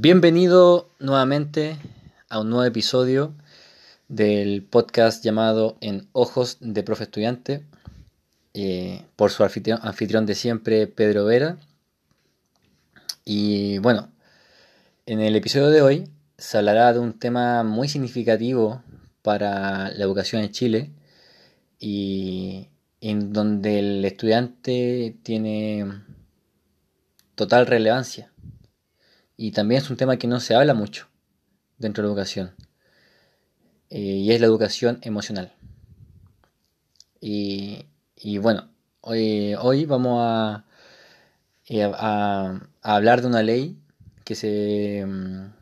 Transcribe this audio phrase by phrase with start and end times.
[0.00, 1.76] Bienvenido nuevamente
[2.28, 3.34] a un nuevo episodio
[4.06, 7.66] del podcast llamado En Ojos de Profe Estudiante
[8.54, 11.58] eh, por su anfitrión, anfitrión de siempre, Pedro Vera.
[13.24, 14.12] Y bueno,
[15.04, 18.84] en el episodio de hoy se hablará de un tema muy significativo
[19.22, 20.92] para la educación en Chile
[21.80, 22.68] y
[23.00, 26.04] en donde el estudiante tiene
[27.34, 28.30] total relevancia.
[29.40, 31.06] Y también es un tema que no se habla mucho
[31.78, 32.54] dentro de la educación.
[33.88, 35.52] Eh, y es la educación emocional.
[37.20, 37.86] Y,
[38.40, 38.68] bueno,
[39.00, 40.64] hoy, vamos a,
[41.68, 43.78] eh, a, hablar de una ley
[44.24, 45.52] que, se, mm,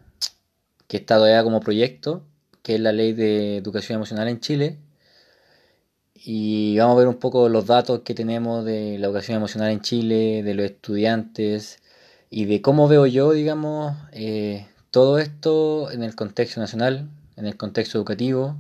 [0.89, 2.25] que está todavía como proyecto,
[2.63, 4.79] que es la ley de educación emocional en Chile.
[6.15, 9.83] Y vamos a ver un poco los datos que tenemos de la educación emocional en
[9.83, 11.83] Chile, de los estudiantes
[12.31, 17.57] y de cómo veo yo, digamos, eh, todo esto en el contexto nacional, en el
[17.57, 18.57] contexto educativo,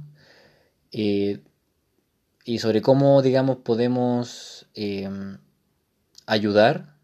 [0.93, 1.41] eh,
[2.45, 5.09] y sobre cómo, digamos, podemos eh,
[6.27, 6.95] ayudar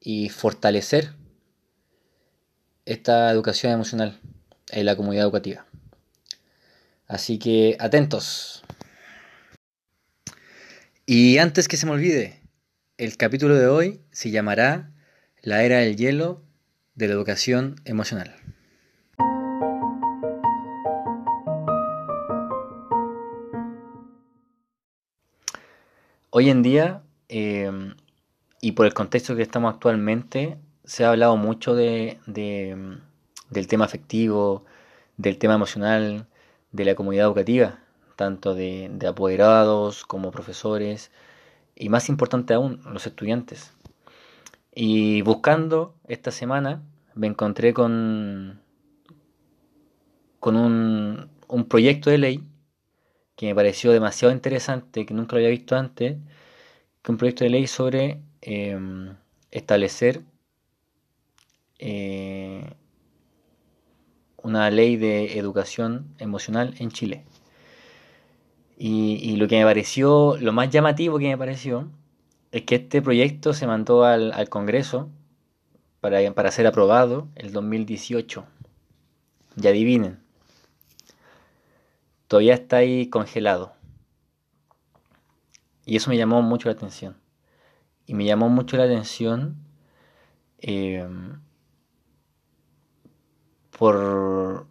[0.00, 1.14] y fortalecer
[2.84, 4.18] esta educación emocional
[4.70, 5.66] en la comunidad educativa.
[7.06, 8.62] Así que atentos.
[11.06, 12.40] Y antes que se me olvide,
[12.98, 14.92] el capítulo de hoy se llamará
[15.42, 16.42] La era del hielo
[16.94, 18.34] de la educación emocional.
[26.28, 27.70] Hoy en día, eh,
[28.60, 32.98] y por el contexto que estamos actualmente, se ha hablado mucho de, de,
[33.48, 34.66] del tema afectivo,
[35.16, 36.26] del tema emocional,
[36.70, 37.78] de la comunidad educativa,
[38.14, 41.10] tanto de apoderados como profesores,
[41.74, 43.72] y más importante aún, los estudiantes.
[44.82, 46.82] Y buscando esta semana
[47.14, 48.62] me encontré con,
[50.38, 52.48] con un, un proyecto de ley
[53.36, 56.16] que me pareció demasiado interesante, que nunca lo había visto antes,
[57.02, 58.74] que un proyecto de ley sobre eh,
[59.50, 60.22] establecer
[61.78, 62.72] eh,
[64.38, 67.26] una ley de educación emocional en Chile.
[68.78, 71.90] Y, lo que me pareció, lo más llamativo que me pareció,
[72.52, 75.08] es que este proyecto se mandó al, Congreso
[76.00, 78.44] para, ser aprobado el 2018.
[79.60, 80.20] Y adivinen,
[82.28, 83.72] todavía está ahí congelado.
[85.84, 87.16] Y eso me llamó mucho la atención.
[88.06, 89.56] Y me llamó mucho la atención
[90.58, 91.06] eh,
[93.76, 94.66] por,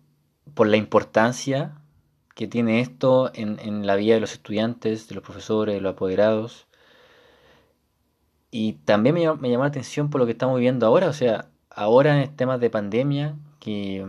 [0.53, 1.81] por, la importancia
[2.35, 6.68] que tiene esto en, la vida de los estudiantes, de los profesores, de los apoderados.
[8.51, 11.07] Y también me, me llamó la atención por lo que estamos viviendo ahora.
[11.07, 14.05] O sea, ahora en temas de pandemia, que,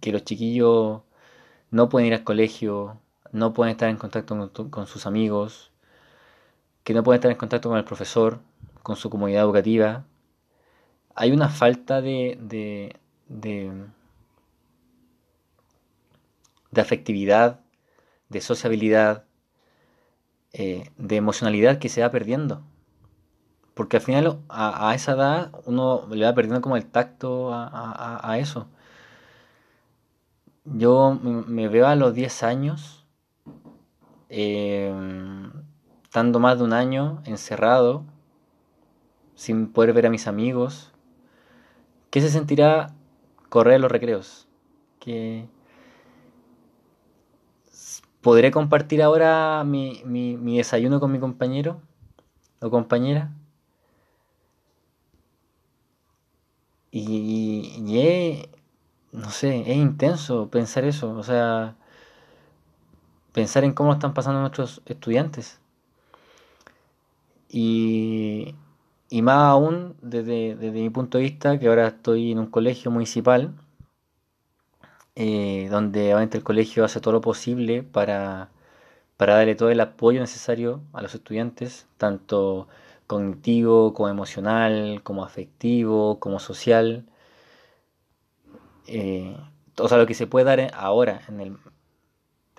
[0.00, 1.02] que los chiquillos
[1.70, 3.00] no pueden ir al colegio,
[3.32, 5.72] no pueden estar en contacto con, con, sus amigos,
[6.84, 8.40] que no pueden estar en contacto con el profesor,
[8.82, 10.04] con su comunidad educativa.
[11.14, 12.96] Hay una falta de, de,
[13.28, 13.72] de,
[16.70, 17.60] de afectividad,
[18.28, 19.24] de sociabilidad,
[20.52, 22.62] eh, de emocionalidad que se va perdiendo.
[23.74, 27.66] Porque al final a, a, esa edad uno le va perdiendo como el tacto a,
[27.66, 28.68] a, a eso.
[30.64, 33.04] Yo me veo a los 10 años,
[34.30, 34.92] eh,
[36.04, 38.04] estando más de un año encerrado,
[39.34, 40.92] sin poder ver a mis amigos.
[42.10, 42.94] ¿Qué se sentirá
[43.48, 44.46] correr los recreos?
[45.00, 45.48] ¿Qué
[48.24, 51.82] ¿Podré compartir ahora mi, mi, mi desayuno con mi compañero
[52.60, 53.30] o compañera?
[56.96, 58.48] Y, es,
[59.10, 61.74] no sé, es intenso pensar eso, o sea,
[63.32, 65.58] pensar en cómo están pasando nuestros estudiantes.
[67.48, 68.54] Y,
[69.10, 72.92] y más aún desde, desde, mi punto de vista, que ahora estoy en un colegio
[72.92, 73.54] municipal,
[75.16, 78.50] eh, donde obviamente el colegio hace todo lo posible para,
[79.16, 82.68] para darle todo el apoyo necesario a los estudiantes, tanto
[83.06, 87.06] cognitivo como emocional, como afectivo, como social
[88.86, 89.36] eh,
[89.78, 91.58] o sea, lo que se puede dar ahora, en,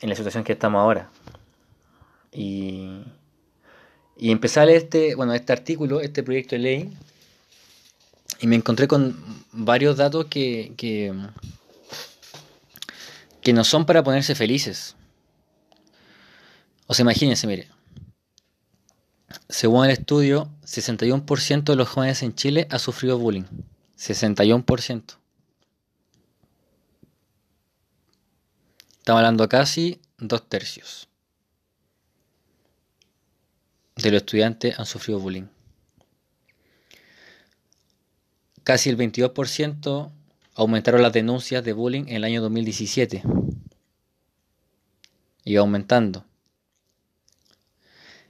[0.02, 1.10] la situación que estamos ahora.
[2.32, 3.04] Y,
[4.18, 6.98] y empecé este, bueno, este artículo, este proyecto de ley,
[8.42, 9.16] y me encontré con
[9.52, 11.14] varios datos que, que,
[13.42, 14.96] que no son para ponerse felices.
[16.88, 17.75] O sea, imagínense, mire.
[19.50, 23.46] Según el estudio, 61% de los jóvenes en Chile ha sufrido bullying.
[23.98, 25.18] 61%.
[29.00, 31.08] Estamos hablando casi dos tercios
[33.96, 35.48] de los estudiantes han sufrido bullying.
[38.64, 40.12] Casi el 22%
[40.56, 43.24] aumentaron las denuncias de bullying en el año 2017.
[45.44, 46.26] Y aumentando.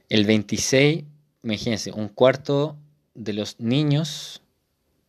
[0.08, 1.04] El 26,
[1.42, 2.76] imagínense, un cuarto
[3.14, 4.40] de los niños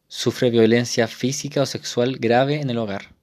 [0.07, 3.13] sufre violencia física o sexual grave en el hogar.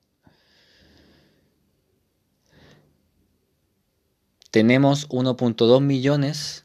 [4.52, 6.64] Tenemos 1.2 millones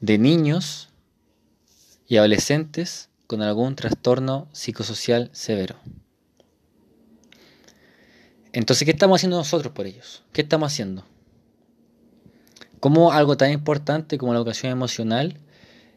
[0.00, 0.88] de niños
[2.08, 5.76] y adolescentes con algún trastorno psicosocial severo.
[8.52, 10.24] Entonces, ¿qué estamos haciendo nosotros por ellos?
[10.32, 11.04] ¿Qué estamos haciendo?
[12.80, 15.38] ¿Cómo algo tan importante como la educación emocional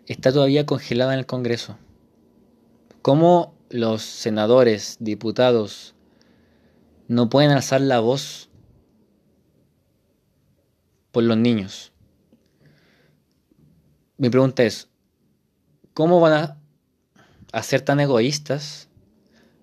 [0.07, 1.77] está todavía congelada en el Congreso?
[3.01, 5.95] ¿Cómo los senadores, diputados,
[7.07, 8.49] no pueden alzar la voz
[11.11, 11.91] por los niños.
[14.17, 14.89] Mi pregunta es,
[15.93, 16.57] ¿cómo van
[17.53, 18.87] a, ser tan egoístas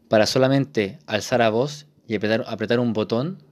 [0.09, 3.43] para solamente alzar a voz y apretar un botón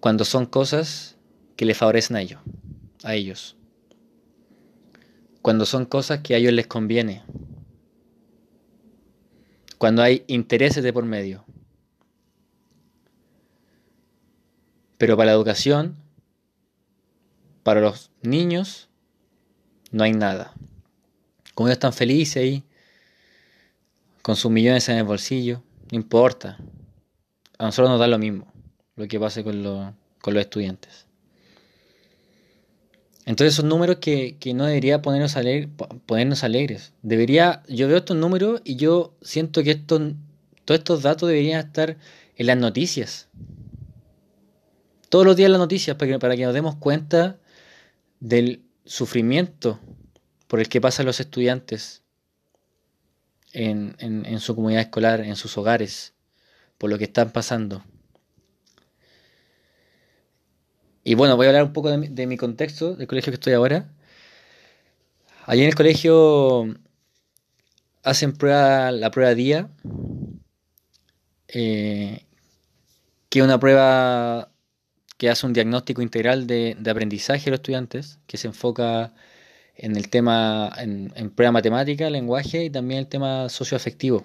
[0.00, 1.13] cuando son cosas
[1.56, 2.40] que les favorecen a ellos,
[3.02, 3.56] a ellos?
[5.42, 7.22] Cuando son cosas que a ellos les conviene.
[9.78, 11.44] Cuando hay intereses de por medio.
[14.96, 16.04] Pero para la educación
[17.64, 18.88] para los niños
[19.90, 20.52] no hay nada.
[21.54, 22.62] Como ellos están felices ahí,
[24.22, 26.58] con sus millones en el bolsillo, no importa.
[27.58, 28.52] A nosotros nos da lo mismo
[28.96, 29.62] lo que pase con,
[30.20, 31.06] con los estudiantes.
[33.26, 35.34] Entonces son números que, no debería ponernos,
[36.06, 36.92] ponernos alegres.
[37.02, 40.12] Debería, yo veo estos números y yo siento que estos,
[40.64, 41.96] todos estos datos deberían estar
[42.36, 43.28] en las noticias.
[45.08, 47.38] Todos los días en las noticias para para que nos demos cuenta
[48.20, 49.78] del sufrimiento
[50.46, 52.02] por el que pasan los estudiantes
[53.52, 56.14] en, su comunidad escolar, en sus hogares,
[56.78, 57.84] por lo que están pasando.
[61.04, 63.92] Y bueno, voy a hablar un poco de mi, contexto, del colegio que estoy ahora.
[65.44, 66.74] Allí en el colegio
[68.02, 69.68] hacen prueba, la prueba día,
[71.48, 72.24] eh,
[73.28, 74.50] que es una prueba
[75.18, 79.12] que hace un diagnóstico integral de, aprendizaje de los estudiantes, que se enfoca
[79.76, 84.24] en el tema, en, prueba matemática, lenguaje y también el tema socioafectivo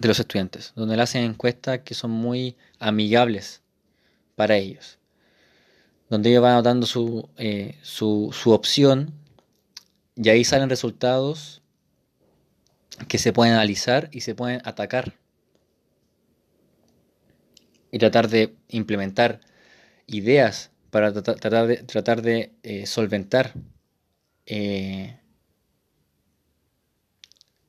[0.00, 3.62] de los estudiantes, donde le hacen encuestas que son muy amigables
[4.36, 4.99] para ellos,
[6.10, 9.14] donde ellos van anotando su, eh, su, su opción
[10.16, 11.62] y ahí salen resultados
[13.08, 15.14] que se pueden analizar y se pueden atacar
[17.92, 19.40] y tratar de implementar
[20.06, 23.54] ideas para tratar de, tratar de eh, solventar
[24.46, 25.20] eh,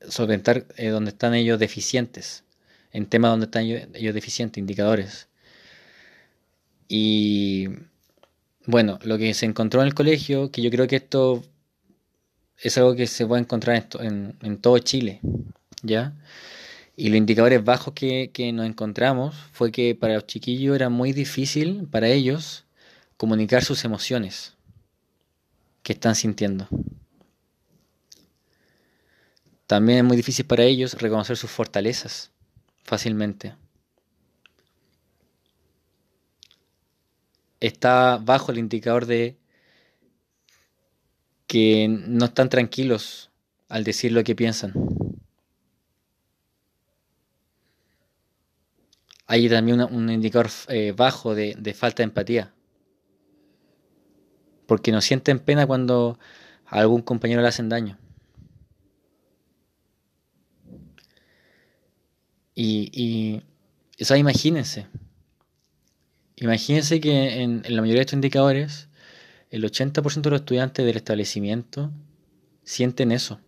[0.08, 2.44] solventar donde están ellos deficientes,
[2.92, 5.28] en temas donde están ellos, deficientes, indicadores.
[6.88, 7.70] Y
[8.66, 11.44] bueno, lo que se encontró en el colegio, que yo creo que esto
[12.58, 15.20] es algo que se puede encontrar en, todo Chile,
[15.82, 16.14] ¿ya?
[16.96, 21.88] Y los indicadores bajos que, nos encontramos fue que para los chiquillos era muy difícil
[21.90, 22.66] para ellos
[23.18, 24.54] comunicar sus emociones
[25.82, 26.68] que están sintiendo.
[29.66, 32.30] También es muy difícil para ellos reconocer sus fortalezas
[32.84, 33.54] fácilmente.
[37.62, 39.38] Está bajo el indicador de
[41.48, 43.32] que no están tranquilos
[43.70, 44.74] al decir lo que piensan.
[49.32, 52.54] hay también un indicador eh, bajo de, falta de empatía.
[54.66, 56.20] Porque no sienten pena cuando
[56.66, 57.98] a algún compañero le hacen daño.
[62.54, 63.42] Y,
[63.98, 64.88] eso imagínense.
[66.42, 68.90] Imagínense que en, la mayoría de estos indicadores,
[69.52, 71.92] el 80% de los estudiantes del establecimiento
[72.64, 73.40] sienten eso.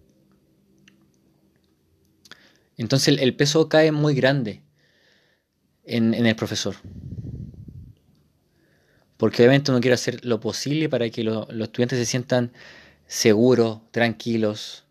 [2.78, 4.62] Entonces el peso cae muy grande
[5.86, 6.76] en, el profesor.
[9.18, 12.54] Porque obviamente uno quiere hacer lo posible para que los estudiantes se sientan
[13.08, 14.86] seguros, tranquilos,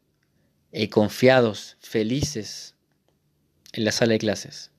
[0.73, 2.75] eh, confiados, felices
[3.73, 4.72] en la sala de clases.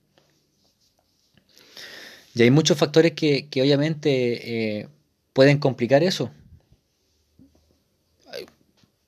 [2.34, 4.88] Y hay muchos factores que, obviamente eh,
[5.32, 6.30] pueden complicar eso.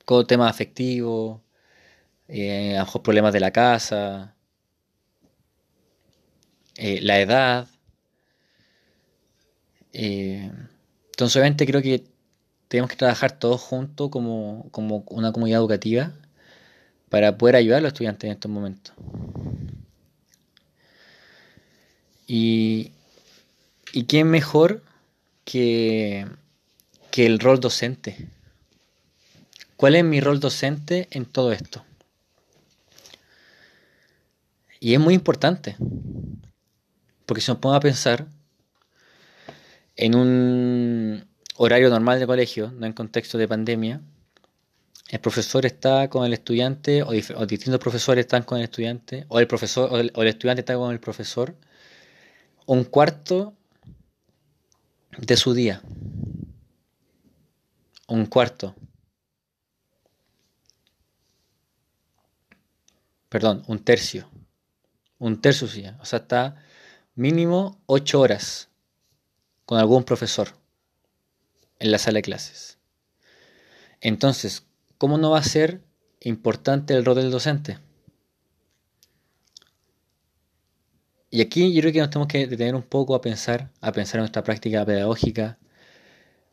[0.04, 1.40] Como temas afectivos,
[2.28, 4.37] eh, a lo mejor problemas de la casa,
[6.76, 7.68] eh, la edad.
[9.92, 10.50] Eh,
[11.11, 12.04] entonces, obviamente, creo que
[12.68, 16.12] tenemos que trabajar todos juntos como, como una comunidad educativa
[17.09, 18.95] para poder ayudar a los estudiantes en estos momentos.
[22.26, 22.92] Y,
[23.96, 24.82] y qué mejor
[25.46, 26.26] que,
[27.10, 28.28] que el rol docente.
[29.78, 31.82] ¿Cuál es mi rol docente en todo esto?
[34.80, 35.78] Y es muy importante,
[37.24, 38.26] porque si nos ponemos a pensar
[39.96, 41.26] en un
[41.56, 44.02] horario normal de colegio, no en contexto de pandemia,
[45.08, 47.12] el profesor está con el estudiante, o,
[47.46, 51.00] distintos profesores están con el estudiante, o el profesor, o el, estudiante está con el
[51.00, 51.56] profesor,
[52.66, 53.55] un cuarto
[55.18, 55.82] de su día.
[58.08, 58.75] Un cuarto.
[63.28, 64.30] Perdón, un tercio.
[65.18, 65.99] Un tercio su día.
[66.00, 66.56] O sea, está
[67.14, 68.68] mínimo ocho horas
[69.64, 70.49] con algún profesor
[71.78, 72.78] en la sala de clases.
[74.00, 74.64] Entonces,
[74.99, 75.82] ¿cómo no va a ser
[76.20, 77.78] importante el rol del docente?
[81.37, 84.14] Y aquí yo creo que nos tenemos que detener un poco a pensar, a pensar
[84.14, 85.59] en nuestra práctica pedagógica,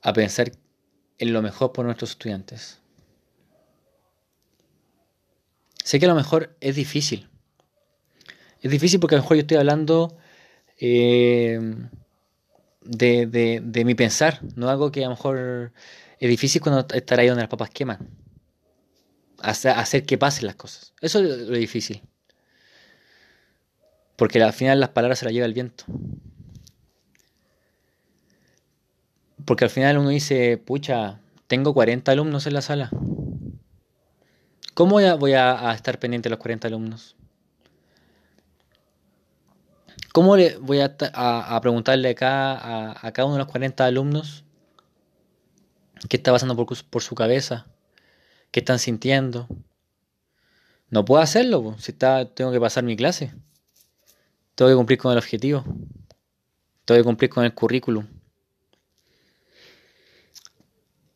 [0.02, 0.52] a pensar
[1.20, 2.82] en lo mejor por nuestros estudiantes.
[5.86, 7.30] Sé que a lo mejor es difícil.
[8.60, 10.18] Es difícil porque a lo mejor yo estoy hablando
[10.78, 11.62] eh,
[12.82, 15.72] de, mi pensar, no algo que a lo mejor
[16.20, 18.10] es difícil cuando estar ahí donde las papas queman.
[19.40, 20.94] Hacer, hacer que pasen las cosas.
[21.00, 22.02] Eso es lo difícil.
[24.16, 25.86] Porque al final las palabras se las lleva el viento.
[29.46, 32.90] Porque al final uno dice, pucha, tengo 40 alumnos en la sala.
[34.74, 37.16] ¿Cómo voy a, estar pendiente de los 40 alumnos?
[40.12, 44.44] ¿Cómo le voy a, preguntarle acá a, cada uno de los 40 alumnos
[46.10, 47.68] qué está pasando por, su cabeza?
[48.52, 49.48] ¿Qué están sintiendo?
[50.90, 53.34] No puedo hacerlo, si está, tengo que pasar mi clase.
[54.56, 55.64] Tengo que cumplir con el objetivo.
[56.86, 58.08] Tengo que cumplir con el currículum.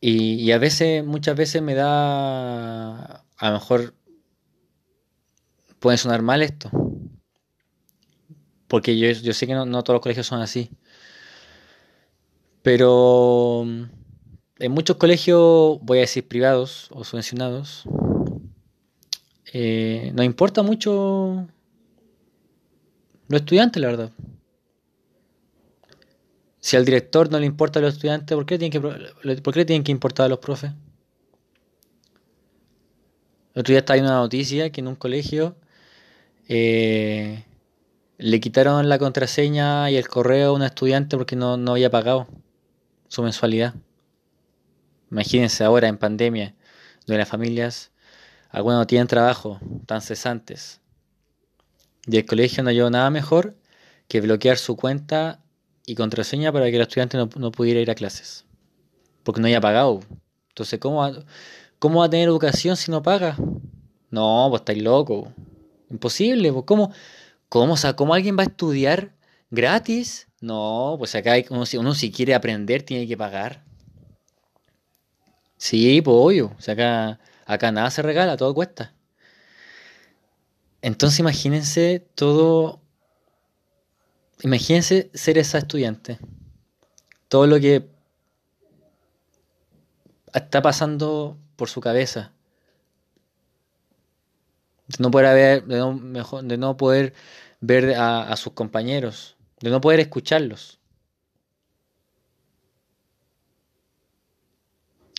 [0.00, 3.94] Y, a veces, muchas veces me da, a lo mejor
[5.80, 6.70] puede sonar mal esto.
[8.68, 10.70] Porque yo, sé que no, todos los colegios son así.
[12.62, 17.84] Pero en muchos colegios, voy a decir privados o subvencionados,
[19.52, 21.48] eh, nos importa mucho
[23.28, 24.10] los estudiantes, la verdad.
[26.60, 29.54] Si al director no le importa a los estudiantes, ¿por qué le tienen que, ¿por
[29.54, 30.72] qué tienen que importar a los profes?
[33.54, 35.56] El otro día estaba una noticia que en un colegio
[36.48, 37.44] eh,
[38.16, 42.26] le quitaron la contraseña y el correo a un estudiante porque no, no había pagado
[43.08, 43.74] su mensualidad.
[45.10, 46.54] Imagínense ahora en pandemia,
[47.06, 47.92] donde las familias,
[48.50, 50.80] algunas no tienen trabajo, están cesantes.
[52.10, 53.56] Y el colegio no halló nada mejor
[54.08, 55.42] que bloquear su cuenta
[55.84, 58.46] y contraseña para que el estudiante no, pudiera ir a clases.
[59.22, 60.00] Porque no haya pagado.
[60.48, 61.12] Entonces, ¿cómo va,
[61.78, 63.36] ¿cómo va a tener educación si no paga?
[64.10, 65.32] No, pues estáis loco.
[65.90, 66.50] Imposible.
[66.50, 66.92] Pues, ¿cómo,
[67.50, 69.14] cómo, o ¿cómo alguien va a estudiar
[69.50, 70.28] gratis?
[70.40, 73.64] No, pues acá hay, uno, uno si quiere aprender tiene que pagar.
[75.58, 76.54] Sí, pues obvio.
[76.56, 78.94] O sea, acá, acá nada se regala, todo cuesta.
[80.80, 82.80] Entonces imagínense todo,
[84.42, 86.18] imagínense ser esa estudiante,
[87.28, 87.88] todo lo que
[90.32, 92.32] está pasando por su cabeza,
[94.86, 97.12] de no poder ver, de no, mejor, de no poder
[97.60, 100.78] ver a, sus compañeros, de no poder escucharlos.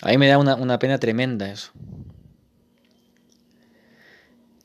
[0.02, 1.72] A mí me da una, una pena tremenda eso.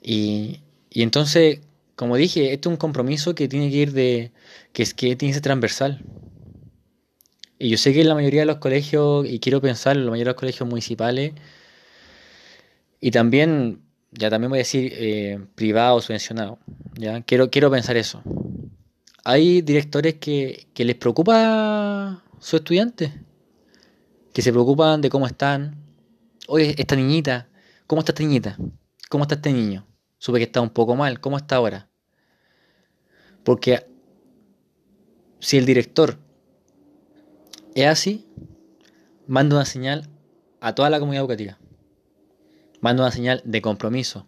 [0.00, 0.62] Y,
[0.94, 1.58] y entonces,
[1.96, 4.30] como dije, esto es un compromiso que tiene que ir de,
[4.72, 6.00] que es que tiene que ser transversal.
[7.58, 10.12] Y yo sé que en la mayoría de los colegios, y quiero pensar en la
[10.12, 11.32] mayoría de los colegios municipales,
[13.00, 13.82] y también,
[14.12, 16.58] ya también voy a decir eh, privados, subvencionados,
[16.96, 18.22] ya quiero, quiero pensar eso.
[19.24, 23.12] Hay directores que, que les preocupa su estudiante,
[24.32, 25.74] que se preocupan de cómo están.
[26.46, 27.48] Oye, esta niñita,
[27.88, 28.56] ¿cómo está esta niñita?
[29.08, 29.84] ¿Cómo está este niño?
[30.24, 31.20] Supe que está un poco mal.
[31.20, 31.90] ¿Cómo está ahora?
[33.42, 33.86] Porque
[35.38, 36.16] si el director
[37.74, 38.26] es así,
[39.26, 40.08] manda una señal
[40.62, 41.58] a toda la comunidad educativa.
[42.80, 44.26] Manda una señal de compromiso.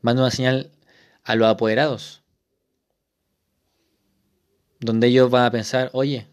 [0.00, 0.72] manda una señal
[1.22, 2.24] a los apoderados,
[4.80, 6.26] donde ellos van a pensar, oye,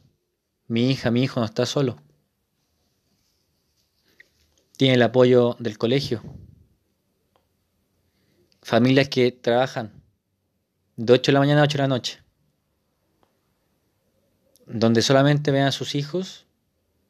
[0.66, 1.98] mi hija, mi hijo no está solo.
[4.78, 6.24] Tiene el apoyo del colegio.
[8.64, 9.92] Familias que trabajan
[10.96, 12.24] de 8 de la mañana a 8 de la noche.
[14.66, 16.46] Donde solamente vean a sus hijos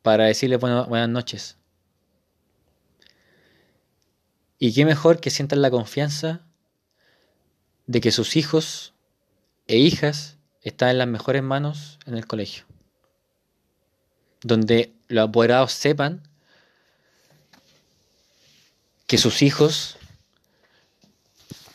[0.01, 1.57] para decirles buenas noches.
[4.57, 6.41] Y qué mejor que sientan la confianza
[7.85, 8.95] de que sus hijos
[9.67, 12.65] e hijas están en las mejores manos en el colegio.
[14.41, 16.27] Donde los apoderados sepan
[19.05, 19.97] que sus hijos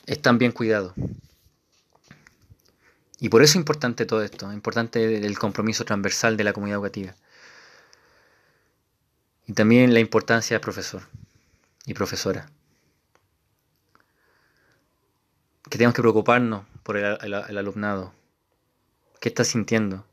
[0.09, 0.95] están bien cuidados.
[3.21, 6.79] Y por eso es importante todo esto, es importante el compromiso transversal de la comunidad
[6.79, 7.15] educativa.
[9.47, 11.03] Y también la importancia del profesor
[11.85, 12.51] y profesora.
[15.65, 18.13] Que tenemos que preocuparnos por el, alumnado.
[19.21, 20.07] ¿Qué está sintiendo?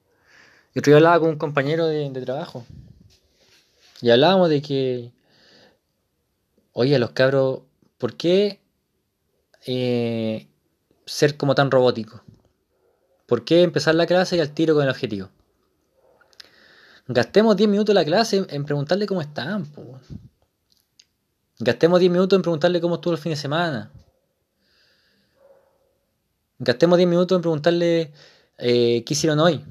[0.74, 2.66] Yo otro día hablaba con un compañero de, trabajo.
[4.02, 5.12] Y hablábamos de que,
[6.74, 7.62] oye, los cabros,
[7.98, 8.60] ¿por qué
[9.66, 10.48] eh,
[11.06, 12.24] ser como tan robótico?
[13.26, 15.30] ¿Por qué empezar la clase y al tiro con el objetivo?
[17.08, 19.68] Gastemos 10 minutos la clase en preguntarle cómo están.
[21.60, 23.92] Gastemos 10 minutos en preguntarle cómo estuvo el fin de semana.
[26.58, 28.14] Gastemos 10 minutos en preguntarle
[28.58, 29.64] eh, qué hicieron hoy.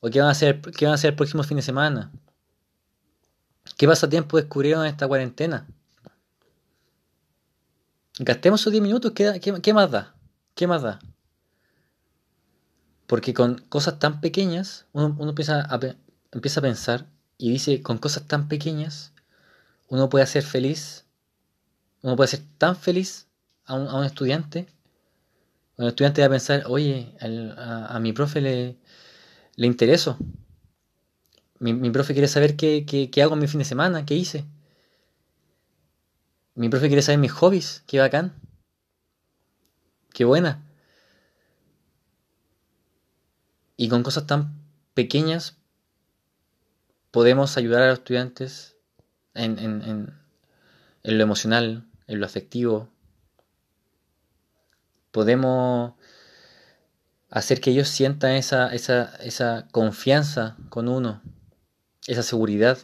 [0.00, 2.12] O qué van, a hacer, qué van a hacer el próximo fin de semana.
[3.78, 5.66] ¿Qué pasatiempo descubrieron en esta cuarentena?
[8.18, 10.14] Gastemos esos 10 minutos, ¿qué, más da?
[10.54, 11.00] ¿Qué más da?
[13.08, 17.06] Porque con cosas tan pequeñas, uno, empieza, a, pensar
[17.38, 19.12] y dice, con cosas tan pequeñas,
[19.88, 21.06] uno puede hacer feliz,
[22.02, 23.26] uno puede ser tan feliz
[23.64, 24.68] a un, a un estudiante.
[25.76, 28.78] Un estudiante va a pensar, oye, a, mi profe le,
[29.56, 30.16] le intereso.
[31.58, 34.44] Mi, profe quiere saber qué, qué hago en mi fin de semana, qué hice.
[36.54, 38.32] Mi profe quiere saber mis hobbies, qué bacán.
[40.12, 40.62] Qué buena.
[43.76, 44.62] Y con cosas tan
[44.94, 45.56] pequeñas
[47.10, 48.76] podemos ayudar a los estudiantes
[49.34, 50.14] en, en,
[51.02, 52.88] lo emocional, en lo afectivo.
[55.10, 55.94] Podemos
[57.30, 61.20] hacer que ellos sientan esa, esa, esa confianza con uno,
[62.06, 62.78] esa seguridad,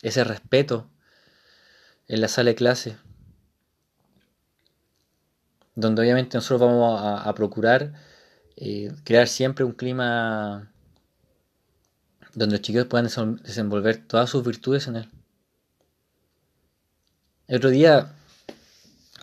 [0.00, 0.90] ese respeto
[2.08, 2.96] en la sala de clase,
[5.74, 7.92] donde obviamente nosotros vamos a procurar
[8.56, 10.70] eh, crear siempre un clima
[12.34, 13.06] donde los chicos puedan
[13.42, 15.08] desenvolver todas sus virtudes en él.
[17.48, 18.12] El otro día,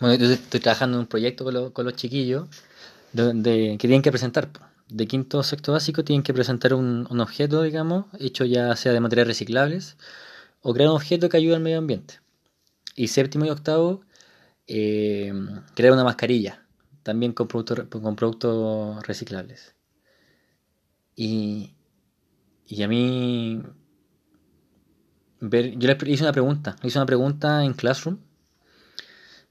[0.00, 2.48] bueno, yo estoy trabajando en un proyecto con, los chiquillos
[3.12, 4.50] donde, que tienen que presentar.
[4.88, 9.00] De quinto o sexto básico tienen que presentar un, objeto, digamos, hecho ya sea de
[9.00, 9.96] materiales reciclables,
[10.60, 12.20] o crear un objeto que ayude al medio ambiente.
[12.94, 14.02] Y séptimo y octavo,
[14.66, 15.32] eh,
[15.74, 16.62] crear una mascarilla
[17.02, 19.74] también con productos, con productos reciclables.
[21.16, 21.74] Y,
[22.66, 23.62] y a mí,
[25.40, 28.18] ver, yo le hice una pregunta, le hice una pregunta en Classroom,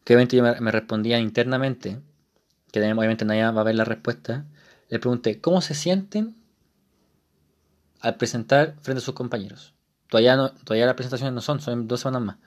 [0.03, 2.01] que obviamente yo me, respondía internamente,
[2.71, 4.45] que obviamente nadie va a ver la respuesta.
[4.89, 6.35] Le pregunté, ¿cómo se sienten
[7.99, 9.75] al presentar frente a sus compañeros?
[10.09, 12.37] Todavía, no, todavía las presentaciones no son, son dos semanas más.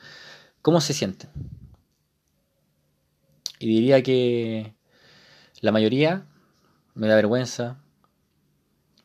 [0.65, 1.29] ¿Cómo se sienten?
[3.59, 4.73] Y diría que
[5.61, 6.25] la mayoría
[6.95, 7.83] me da vergüenza.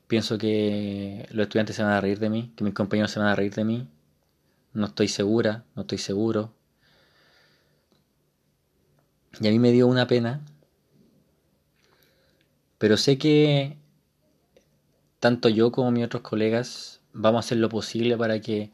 [0.08, 3.28] Pienso que los estudiantes se van a reír de mí, que mis compañeros se van
[3.28, 3.90] a reír de mí.
[4.72, 6.54] No estoy segura, no estoy seguro.
[9.42, 10.40] Y a mí me dio una pena.
[12.78, 13.76] Pero sé que
[15.20, 18.72] tanto yo como mis otros colegas vamos a hacer lo posible para que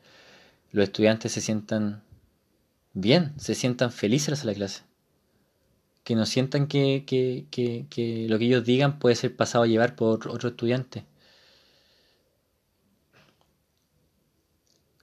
[0.71, 2.04] los estudiantes se sientan
[2.95, 4.81] bien, se sientan felices a la clase
[6.05, 7.03] que no sientan que,
[8.29, 11.03] lo que ellos digan puede ser pasado a llevar por otro estudiante.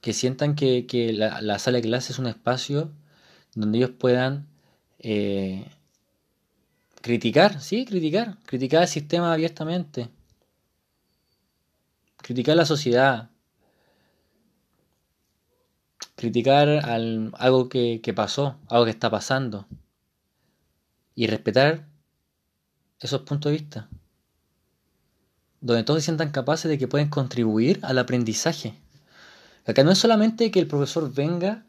[0.01, 2.93] Que sientan que, la, sala de clase es un espacio
[3.53, 4.47] donde ellos puedan
[4.99, 5.65] eh,
[7.01, 10.07] criticar, sí, criticar, criticar el sistema abiertamente,
[12.17, 13.29] criticar la sociedad,
[16.23, 16.69] criticar
[17.35, 19.67] algo que pasó, algo que está pasando
[21.15, 21.85] y respetar
[23.01, 23.89] esos puntos de vista.
[25.59, 28.73] Donde todos se sientan capaces de que pueden contribuir al aprendizaje.
[29.65, 31.65] Acá no es solamente que el profesor venga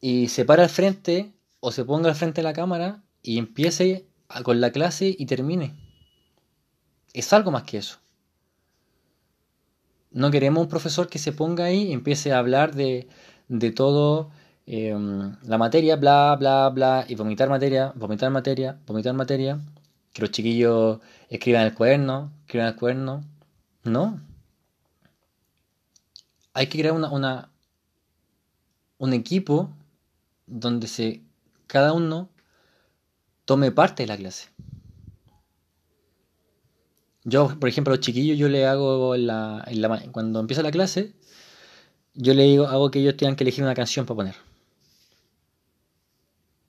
[0.00, 4.06] y se para al frente o se ponga al frente de la cámara y empiece
[4.44, 5.74] con la clase y termine.
[7.12, 7.98] Es algo más que eso.
[10.10, 13.08] No queremos un profesor que se ponga ahí y empiece a hablar de,
[13.48, 14.30] de todo
[14.66, 19.60] em, la materia, bla, bla, bla, y vomitar materia, vomitar materia, vomitar materia.
[20.12, 23.24] Que los chiquillos escriban el cuaderno, escriban el cuaderno.
[23.84, 24.20] No.
[26.54, 27.50] Hay que crear una, una
[28.98, 29.70] un equipo
[30.46, 31.22] donde se,
[31.66, 32.30] cada uno
[33.44, 34.48] tome parte de la clase.
[37.24, 39.66] Yo, por ejemplo, a los chiquillos, yo le hago la,
[40.12, 41.14] cuando empieza la clase,
[42.14, 44.34] yo le digo, hago que ellos tengan que elegir una canción para poner.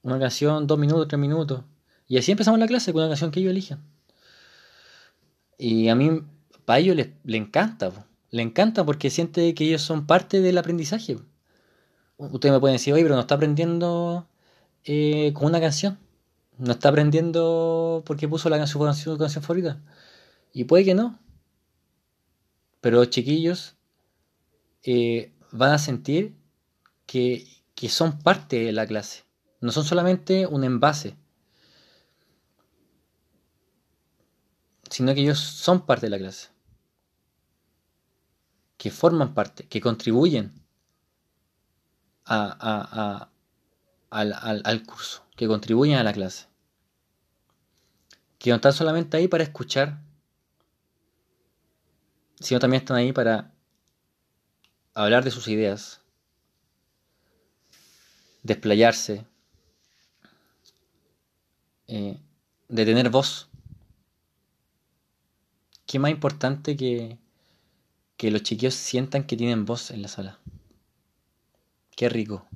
[0.01, 1.63] Una canción, dos minutos, tres minutos.
[2.07, 3.83] Y así empezamos la clase con una canción que ellos elijan.
[5.57, 6.21] Y a mí,
[6.65, 7.91] para ellos les, encanta,
[8.31, 11.17] le encanta porque siente que ellos son parte del aprendizaje.
[12.17, 14.27] Ustedes me pueden decir, oye, pero no está aprendiendo
[14.83, 15.99] eh, con una canción.
[16.57, 19.81] No está aprendiendo porque puso la canción, su canción favorita.
[20.53, 21.19] Y puede que no.
[22.81, 23.75] Pero los chiquillos
[24.83, 26.35] eh, van a sentir
[27.05, 29.23] que, que son parte de la clase.
[29.61, 31.17] No son solamente un envase.
[34.89, 36.49] Sino que ellos son parte de la clase.
[38.77, 40.53] Que forman parte, que contribuyen
[42.25, 43.29] a,
[44.09, 46.47] al, curso, que contribuyen a la clase.
[48.37, 50.03] Que no están solamente ahí para escuchar,
[52.39, 53.54] sino también están ahí para
[54.95, 56.01] hablar de sus ideas,
[58.43, 59.25] desplayarse,
[61.87, 62.17] eh,
[62.69, 63.49] de tener voz.
[65.85, 67.19] ¿Qué más importante que,
[68.17, 70.39] que los chiquillos sientan que tienen voz en la sala?
[71.95, 72.47] Qué rico.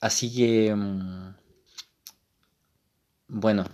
[0.00, 1.34] Así que, mm,
[3.28, 3.64] bueno.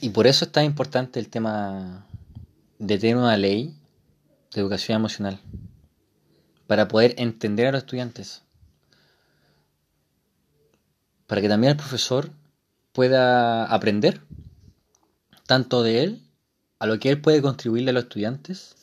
[0.00, 2.06] Y por eso es tan importante el tema
[2.78, 3.76] de tener una ley
[4.52, 5.40] de educación emocional.
[6.66, 8.42] Para poder entender a los estudiantes.
[11.26, 12.30] Para que también el profesor
[12.92, 14.20] pueda aprender
[15.46, 16.22] tanto de él
[16.78, 18.76] a lo que él puede contribuirle a los estudiantes,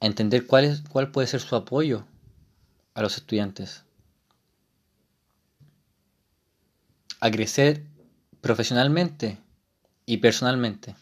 [0.00, 2.04] a entender cuál, es, cuál puede ser su apoyo
[2.92, 3.83] a los estudiantes,
[7.20, 7.84] a crecer
[8.40, 9.38] profesionalmente
[10.06, 10.94] y personalmente,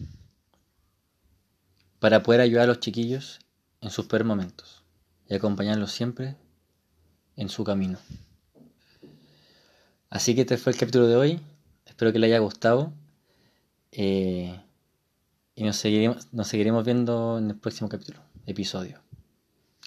[1.99, 3.41] para poder ayudar a los chiquillos
[3.81, 4.83] en sus peores momentos
[5.29, 6.37] y acompañarlos siempre
[7.37, 7.99] en su camino.
[10.11, 11.41] Así que este fue el capítulo de hoy.
[11.87, 12.93] Espero que le haya gustado.
[13.93, 14.61] Eh,
[15.55, 19.01] y nos seguiremos, nos seguiremos viendo en el próximo capítulo, episodio.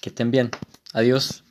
[0.02, 0.50] Que estén bien.
[0.94, 1.44] Adiós.